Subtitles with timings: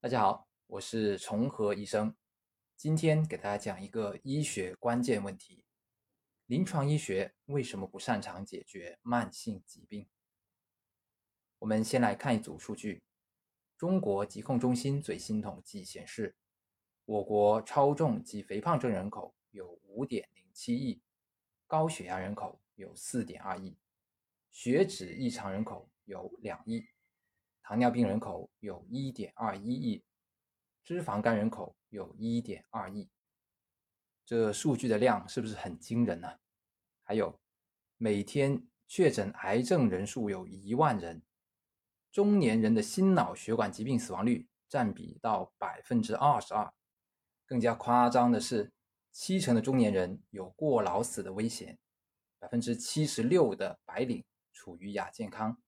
[0.00, 2.14] 大家好，我是重和医生，
[2.76, 5.64] 今天给大家讲一个医学关键问题：
[6.46, 10.08] 临床医学为什么不擅长解决慢性疾病？
[11.58, 13.02] 我们先来看一组数据：
[13.76, 16.36] 中国疾控中心最新统计显示，
[17.04, 21.02] 我国超重及肥胖症人口有5.07亿，
[21.66, 23.76] 高血压人口有4.2亿，
[24.52, 26.86] 血脂异常人口有2亿。
[27.68, 30.02] 糖尿病人口有1.21亿，
[30.82, 33.10] 脂肪肝人口有1.2亿，
[34.24, 36.38] 这数据的量是不是很惊人呢？
[37.02, 37.38] 还有，
[37.98, 41.22] 每天确诊癌症人数有一万人，
[42.10, 46.72] 中年人的心脑血管疾病死亡率占比到百分之二十二，
[47.44, 48.72] 更加夸张的是，
[49.12, 51.78] 七成的中年人有过劳死的危险，
[52.38, 54.24] 百分之七十六的白领
[54.54, 55.60] 处于亚健康。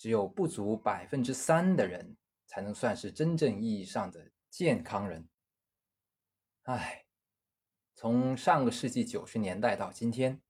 [0.00, 5.28] 只有不足百分之三的人才能算是真正意义上的健康人。
[6.62, 7.04] 唉，
[7.94, 10.40] 从上个世纪九十年代到今天，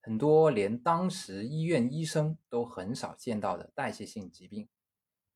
[0.00, 4.66] 很多连当时医院医生都很少见到的代谢性疾病，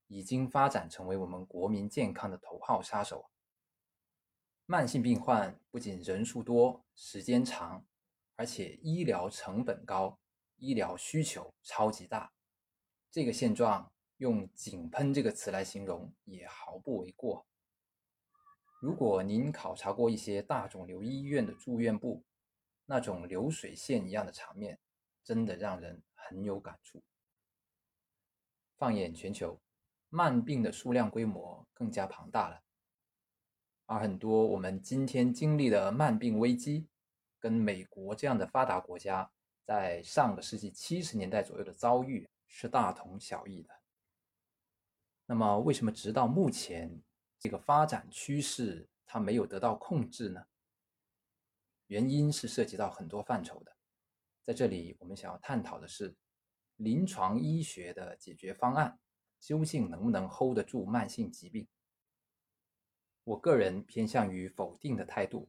[0.06, 3.28] 已经发展成为我们国民健康的头号杀手。
[4.64, 7.84] 慢性病患不仅人数多、时间长，
[8.36, 10.18] 而且医疗成本高，
[10.56, 12.32] 医疗需求超级大。
[13.12, 17.44] 这个现状用“井喷”这个词来形容也毫不为过。
[18.80, 22.24] 如果您考察过一些大肿瘤医院的住院部，
[22.86, 24.78] 那种流水线一样的场面，
[25.24, 27.02] 真的让人很有感触。
[28.76, 29.60] 放眼全球，
[30.08, 32.62] 慢病的数量规模更加庞大了，
[33.86, 36.86] 而很多我们今天经历的慢病危机，
[37.40, 39.30] 跟美国这样的发达国家
[39.64, 42.30] 在上个世纪七十年代左右的遭遇。
[42.52, 43.70] 是大同小异的。
[45.26, 47.00] 那么，为什么直到目前
[47.38, 50.44] 这个发展趋势它没有得到控制呢？
[51.86, 53.76] 原因是涉及到很多范畴的。
[54.44, 56.16] 在这里，我们想要探讨的是，
[56.74, 58.98] 临床医学的解决方案
[59.38, 61.68] 究竟能不能 hold 得住慢性疾病？
[63.22, 65.48] 我个人偏向于否定的态度。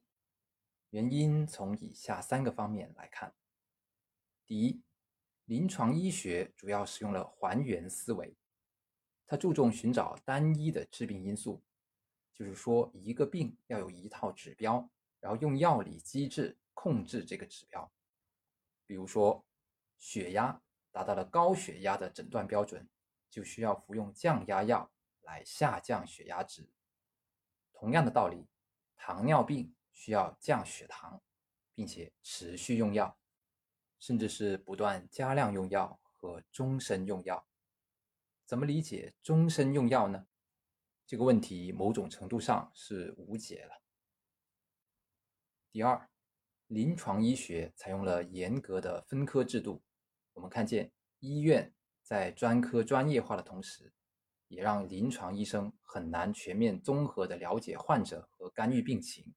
[0.92, 3.34] 原因从以下三个方面来看：
[4.46, 4.84] 第一，
[5.46, 8.36] 临床医学主要使用了还原思维，
[9.28, 11.62] 它注重寻找单一的致病因素，
[12.34, 17.92] 就是说一个病要有一套指标，然后用药理机制控制这个指标。
[18.86, 19.46] 比如说，
[19.98, 22.90] 血压达到了高血压的诊断标准，
[23.30, 24.92] 就需要服用降压药
[25.22, 26.70] 来下降血压值。
[27.74, 28.48] 同样的道理，
[28.96, 31.22] 糖尿病需要降血糖，
[31.74, 33.18] 并且持续用药。
[34.02, 37.46] 甚至是不断加量用药和终身用药，
[38.48, 40.26] 怎么理解终身用药呢？
[41.06, 43.84] 这个问题某种程度上是无解了。
[45.72, 46.10] 第二，
[46.66, 49.84] 临床医学采用了严格的分科制度，
[50.34, 53.94] 我们看见医院在专科专业化的同时，
[54.48, 59.36] 也让临床医生很难全面综合的了解患者和干预病情。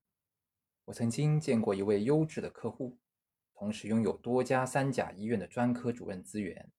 [0.87, 2.99] 我曾经见过一位优质的客户。
[3.57, 6.71] 同时拥有多家三甲医院的专科主任资源，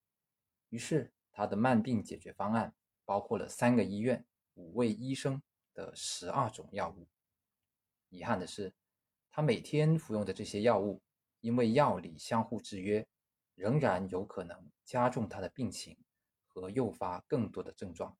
[0.70, 2.76] 于是他的慢病解决方案
[3.06, 4.26] 包括了三个医院、
[4.56, 5.42] 五位医生
[5.74, 7.08] 的十二种药物。
[8.10, 8.74] 遗憾的是，
[9.32, 11.02] 他每天服用的这些药物，
[11.40, 13.08] 因为药理相互制约，
[13.56, 15.98] 仍然有可能加重他的病情
[16.46, 18.18] 和诱发更多的症状。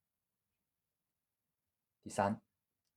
[2.02, 2.40] 第三，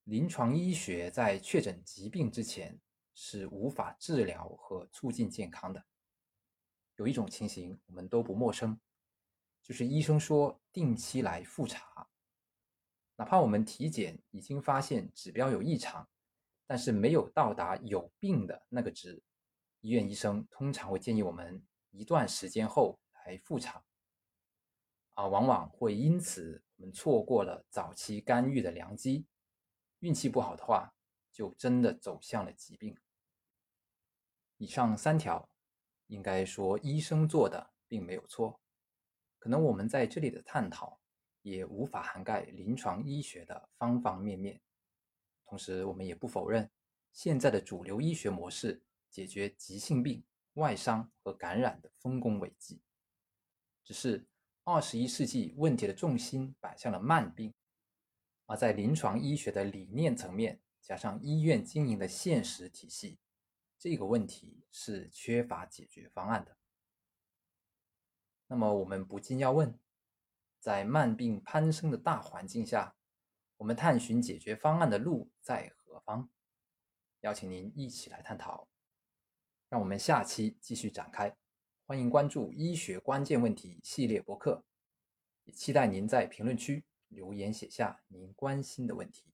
[0.06, 2.80] 临床医学在确诊疾病之前。
[3.22, 5.86] 是无法治疗和促进健康的。
[6.96, 8.80] 有一种情形我们都不陌生，
[9.62, 12.08] 就是医生说定期来复查，
[13.18, 16.08] 哪怕我们体检已经发现指标有异常，
[16.66, 19.22] 但是没有到达有病的那个值，
[19.82, 23.84] 医院医生通常会建议我们一段时间后来复查。
[25.16, 29.28] 啊，往往会因此我们错过了早期干预的良机，
[30.00, 30.94] 运气不好的话，
[31.34, 32.98] 就真的走向了疾病。
[34.60, 35.50] 以上三条，
[36.08, 38.60] 应该说医生做的并没有错，
[39.38, 41.00] 可能我们在这里的探讨
[41.42, 44.60] 也无法涵盖临床医学的方方面面。
[45.46, 46.70] 同时，我们也不否认
[47.14, 50.22] 现在的主流医学模式解决急性病、
[50.56, 52.82] 外伤和感染的丰功伟绩，
[53.86, 54.28] 只是
[54.66, 57.54] 二十一世纪问题的重心摆向了慢病，
[58.46, 63.18] 而在临床医学的理念层面，加上医院经营的现实体系。
[63.80, 66.58] 这个问题是缺乏解决方案的。
[68.48, 69.80] 那么我们不禁要问：
[70.60, 72.98] 在慢病攀升的大环境下，
[73.56, 76.30] 我们探寻解决方案的路在何方？
[77.22, 78.68] 邀请您一起来探讨。
[79.70, 81.38] 让我们下期继续展开。
[81.86, 84.66] 欢迎关注“医学关键问题”系列博客，
[85.46, 89.34] 也期待您在评论区留言写下您关心的问题。